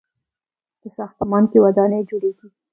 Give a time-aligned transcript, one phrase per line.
[0.79, 2.47] په ساختمان کې ودانۍ جوړیږي.